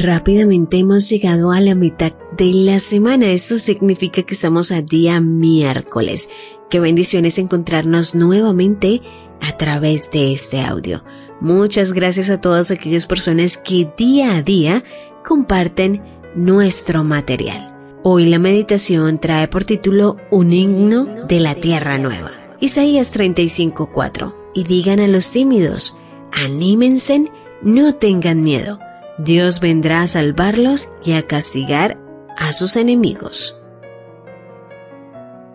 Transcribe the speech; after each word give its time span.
Rápidamente 0.00 0.78
hemos 0.78 1.08
llegado 1.10 1.50
a 1.50 1.60
la 1.60 1.74
mitad 1.74 2.12
de 2.36 2.52
la 2.52 2.78
semana. 2.78 3.32
Esto 3.32 3.58
significa 3.58 4.22
que 4.22 4.34
estamos 4.34 4.70
a 4.70 4.80
día 4.80 5.20
miércoles. 5.20 6.30
Qué 6.70 6.78
bendiciones 6.78 7.36
encontrarnos 7.36 8.14
nuevamente 8.14 9.02
a 9.40 9.56
través 9.56 10.08
de 10.12 10.30
este 10.30 10.60
audio. 10.60 11.02
Muchas 11.40 11.92
gracias 11.92 12.30
a 12.30 12.40
todas 12.40 12.70
aquellas 12.70 13.06
personas 13.06 13.58
que 13.58 13.90
día 13.96 14.36
a 14.36 14.42
día 14.42 14.84
comparten 15.26 16.00
nuestro 16.36 17.02
material. 17.02 17.74
Hoy 18.04 18.26
la 18.26 18.38
meditación 18.38 19.18
trae 19.18 19.48
por 19.48 19.64
título 19.64 20.16
Un 20.30 20.52
himno 20.52 21.06
de 21.26 21.40
la 21.40 21.56
tierra 21.56 21.98
nueva. 21.98 22.30
Isaías 22.60 23.10
35:4. 23.10 24.32
Y 24.54 24.62
digan 24.62 25.00
a 25.00 25.08
los 25.08 25.32
tímidos, 25.32 25.96
anímense, 26.30 27.32
no 27.62 27.96
tengan 27.96 28.44
miedo 28.44 28.78
Dios 29.18 29.58
vendrá 29.60 30.02
a 30.02 30.06
salvarlos 30.06 30.92
y 31.04 31.12
a 31.12 31.26
castigar 31.26 31.98
a 32.36 32.52
sus 32.52 32.76
enemigos. 32.76 33.58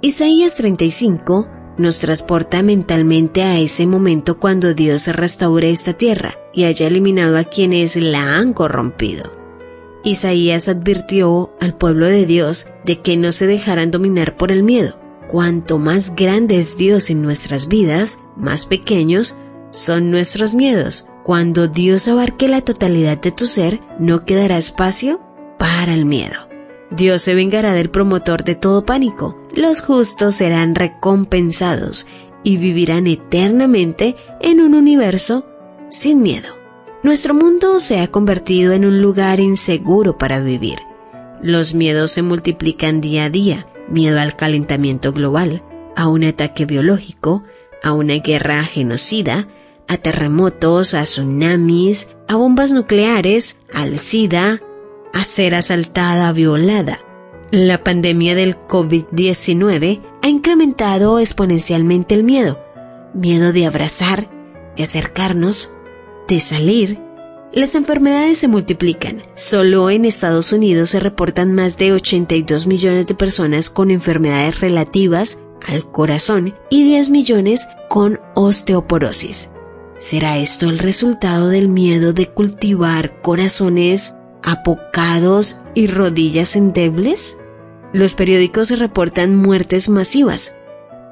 Isaías 0.00 0.56
35 0.56 1.46
nos 1.76 1.98
transporta 1.98 2.62
mentalmente 2.62 3.42
a 3.42 3.58
ese 3.58 3.86
momento 3.86 4.38
cuando 4.38 4.72
Dios 4.72 5.08
restaure 5.08 5.70
esta 5.70 5.92
tierra 5.92 6.36
y 6.54 6.64
haya 6.64 6.86
eliminado 6.86 7.36
a 7.36 7.44
quienes 7.44 7.96
la 7.96 8.38
han 8.38 8.54
corrompido. 8.54 9.30
Isaías 10.04 10.68
advirtió 10.68 11.52
al 11.60 11.76
pueblo 11.76 12.06
de 12.06 12.24
Dios 12.24 12.72
de 12.84 13.00
que 13.00 13.18
no 13.18 13.30
se 13.30 13.46
dejaran 13.46 13.90
dominar 13.90 14.38
por 14.38 14.50
el 14.52 14.62
miedo. 14.62 14.98
Cuanto 15.28 15.78
más 15.78 16.16
grande 16.16 16.58
es 16.58 16.78
Dios 16.78 17.10
en 17.10 17.20
nuestras 17.20 17.68
vidas, 17.68 18.20
más 18.36 18.64
pequeños 18.64 19.36
son 19.70 20.10
nuestros 20.10 20.54
miedos, 20.54 21.06
cuando 21.22 21.68
Dios 21.68 22.08
abarque 22.08 22.48
la 22.48 22.60
totalidad 22.60 23.18
de 23.18 23.30
tu 23.30 23.46
ser, 23.46 23.80
no 23.98 24.24
quedará 24.24 24.56
espacio 24.56 25.20
para 25.58 25.94
el 25.94 26.04
miedo. 26.04 26.48
Dios 26.90 27.22
se 27.22 27.34
vengará 27.34 27.72
del 27.72 27.90
promotor 27.90 28.42
de 28.42 28.54
todo 28.54 28.84
pánico. 28.84 29.38
Los 29.54 29.80
justos 29.80 30.34
serán 30.36 30.74
recompensados 30.74 32.06
y 32.42 32.56
vivirán 32.56 33.06
eternamente 33.06 34.16
en 34.40 34.60
un 34.60 34.74
universo 34.74 35.46
sin 35.88 36.22
miedo. 36.22 36.54
Nuestro 37.02 37.34
mundo 37.34 37.80
se 37.80 38.00
ha 38.00 38.08
convertido 38.08 38.72
en 38.72 38.84
un 38.84 39.00
lugar 39.00 39.40
inseguro 39.40 40.18
para 40.18 40.40
vivir. 40.40 40.78
Los 41.42 41.74
miedos 41.74 42.10
se 42.10 42.22
multiplican 42.22 43.00
día 43.00 43.24
a 43.24 43.30
día. 43.30 43.66
Miedo 43.88 44.20
al 44.20 44.36
calentamiento 44.36 45.12
global, 45.12 45.62
a 45.96 46.08
un 46.08 46.24
ataque 46.24 46.64
biológico, 46.64 47.42
a 47.82 47.92
una 47.92 48.14
guerra 48.14 48.62
genocida, 48.64 49.48
a 49.90 49.96
terremotos, 49.96 50.94
a 50.94 51.02
tsunamis, 51.02 52.14
a 52.28 52.36
bombas 52.36 52.70
nucleares, 52.70 53.58
al 53.74 53.98
SIDA, 53.98 54.62
a 55.12 55.24
ser 55.24 55.56
asaltada, 55.56 56.32
violada. 56.32 57.00
La 57.50 57.82
pandemia 57.82 58.36
del 58.36 58.56
COVID-19 58.56 60.00
ha 60.22 60.28
incrementado 60.28 61.18
exponencialmente 61.18 62.14
el 62.14 62.22
miedo. 62.22 62.60
Miedo 63.14 63.52
de 63.52 63.66
abrazar, 63.66 64.30
de 64.76 64.84
acercarnos, 64.84 65.74
de 66.28 66.38
salir. 66.38 67.00
Las 67.52 67.74
enfermedades 67.74 68.38
se 68.38 68.46
multiplican. 68.46 69.24
Solo 69.34 69.90
en 69.90 70.04
Estados 70.04 70.52
Unidos 70.52 70.90
se 70.90 71.00
reportan 71.00 71.52
más 71.52 71.78
de 71.78 71.92
82 71.94 72.68
millones 72.68 73.08
de 73.08 73.16
personas 73.16 73.70
con 73.70 73.90
enfermedades 73.90 74.60
relativas 74.60 75.42
al 75.66 75.90
corazón 75.90 76.54
y 76.70 76.84
10 76.84 77.10
millones 77.10 77.68
con 77.88 78.20
osteoporosis. 78.36 79.50
¿Será 80.00 80.38
esto 80.38 80.70
el 80.70 80.78
resultado 80.78 81.48
del 81.48 81.68
miedo 81.68 82.14
de 82.14 82.26
cultivar 82.26 83.20
corazones 83.20 84.16
apocados 84.42 85.60
y 85.74 85.88
rodillas 85.88 86.56
endebles? 86.56 87.36
Los 87.92 88.14
periódicos 88.14 88.70
reportan 88.78 89.36
muertes 89.36 89.90
masivas, 89.90 90.56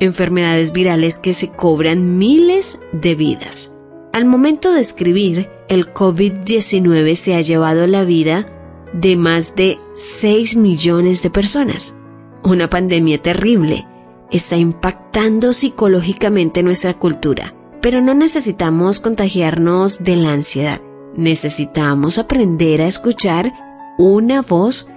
enfermedades 0.00 0.72
virales 0.72 1.18
que 1.18 1.34
se 1.34 1.50
cobran 1.50 2.16
miles 2.16 2.80
de 2.92 3.14
vidas. 3.14 3.76
Al 4.14 4.24
momento 4.24 4.72
de 4.72 4.80
escribir, 4.80 5.50
el 5.68 5.92
COVID-19 5.92 7.14
se 7.14 7.34
ha 7.34 7.42
llevado 7.42 7.86
la 7.86 8.04
vida 8.04 8.46
de 8.94 9.16
más 9.16 9.54
de 9.54 9.78
6 9.96 10.56
millones 10.56 11.22
de 11.22 11.28
personas. 11.28 11.94
Una 12.42 12.70
pandemia 12.70 13.20
terrible 13.20 13.86
está 14.30 14.56
impactando 14.56 15.52
psicológicamente 15.52 16.62
nuestra 16.62 16.94
cultura 16.94 17.52
pero 17.80 18.00
no 18.00 18.14
necesitamos 18.14 19.00
contagiarnos 19.00 20.02
de 20.02 20.16
la 20.16 20.32
ansiedad. 20.32 20.80
Necesitamos 21.14 22.18
aprender 22.18 22.82
a 22.82 22.86
escuchar 22.86 23.52
una 23.98 24.42
voz 24.42 24.88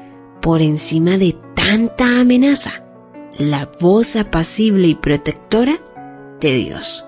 por 0.41 0.61
encima 0.61 1.17
de 1.17 1.37
tanta 1.55 2.19
amenaza. 2.19 2.83
La 3.37 3.69
voz 3.79 4.15
apacible 4.15 4.87
y 4.87 4.95
protectora 4.95 5.79
de 6.39 6.53
Dios. 6.55 7.05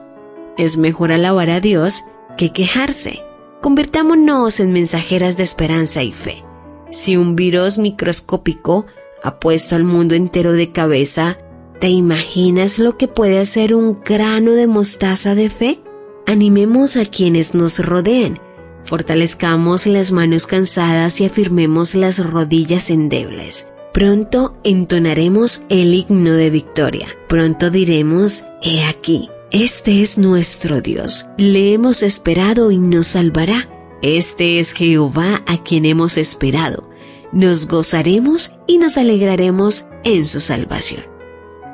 Es 0.58 0.78
mejor 0.78 1.12
alabar 1.12 1.50
a 1.50 1.60
Dios 1.60 2.06
que 2.38 2.52
quejarse. 2.52 3.22
Convirtámonos 3.62 4.60
en 4.60 4.74
mensajeras 4.74 5.38
de 5.38 5.44
esperanza 5.44 6.04
y 6.04 6.12
fe. 6.12 6.44
Si 6.90 7.18
un 7.18 7.36
virus 7.36 7.78
microscópico 7.78 8.86
ha 9.24 9.40
puesto 9.40 9.76
al 9.76 9.84
mundo 9.84 10.16
entero 10.16 10.54
de 10.54 10.72
cabeza, 10.72 11.38
¿Te 11.84 11.90
imaginas 11.90 12.80
lo 12.80 12.98
que 12.98 13.10
puede 13.10 13.40
hacer 13.40 13.76
un 13.76 14.00
grano 14.06 14.54
de 14.54 14.68
mostaza 14.68 15.36
de 15.36 15.50
fe? 15.50 15.82
Animemos 16.26 16.96
a 16.96 17.04
quienes 17.04 17.54
nos 17.56 17.80
rodeen, 17.86 18.40
fortalezcamos 18.84 19.86
las 19.86 20.14
manos 20.14 20.48
cansadas 20.48 21.20
y 21.20 21.26
afirmemos 21.26 21.94
las 21.94 22.26
rodillas 22.26 22.90
endebles. 22.90 23.68
Pronto 23.94 24.56
entonaremos 24.64 25.64
el 25.68 25.94
himno 25.94 26.32
de 26.36 26.50
victoria. 26.52 27.10
Pronto 27.28 27.70
diremos, 27.70 28.46
He 28.62 28.86
aquí, 28.86 29.30
este 29.52 30.02
es 30.02 30.18
nuestro 30.18 30.80
Dios. 30.80 31.26
Le 31.38 31.74
hemos 31.74 32.02
esperado 32.02 32.72
y 32.72 32.78
nos 32.78 33.08
salvará. 33.08 33.68
Este 34.02 34.60
es 34.60 34.72
Jehová 34.72 35.44
a 35.48 35.62
quien 35.62 35.84
hemos 35.84 36.16
esperado. 36.16 36.90
Nos 37.34 37.68
gozaremos 37.68 38.54
y 38.68 38.78
nos 38.78 38.98
alegraremos 38.98 39.86
en 40.06 40.24
su 40.24 40.40
salvación. 40.40 41.13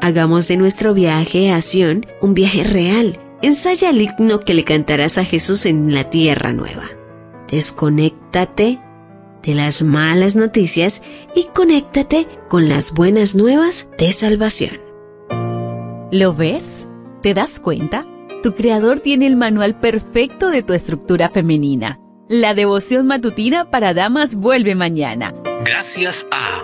Hagamos 0.02 0.48
de 0.48 0.56
nuestro 0.56 0.94
viaje 0.94 1.52
a 1.52 1.60
Sion 1.60 2.06
un 2.22 2.34
viaje 2.34 2.64
real. 2.64 3.20
Ensaya 3.42 3.90
el 3.90 4.02
himno 4.02 4.40
que 4.40 4.54
le 4.54 4.64
cantarás 4.64 5.18
a 5.18 5.26
Jesús 5.26 5.66
en 5.66 5.94
la 5.94 6.10
tierra 6.10 6.54
nueva. 6.54 6.84
Desconéctate 7.50 8.80
de 9.44 9.56
las 9.56 9.82
malas 9.82 10.36
noticias 10.36 11.02
y 11.36 11.46
conéctate 11.54 12.28
con 12.48 12.70
las 12.70 12.94
buenas 12.94 13.36
nuevas 13.36 13.90
de 13.98 14.12
salvación. 14.12 14.80
¿Lo 16.12 16.34
ves? 16.34 16.88
¿Te 17.22 17.34
das 17.34 17.60
cuenta? 17.60 18.06
Tu 18.42 18.56
creador 18.56 19.02
tiene 19.02 19.28
el 19.28 19.36
manual 19.36 19.80
perfecto 19.80 20.50
de 20.50 20.64
tu 20.64 20.74
estructura 20.74 21.28
femenina. 21.28 22.00
La 22.30 22.54
devoción 22.54 23.06
matutina 23.06 23.70
para 23.70 23.94
damas 23.94 24.36
vuelve 24.36 24.76
mañana. 24.76 25.34
Gracias 25.66 26.26
a 26.32 26.64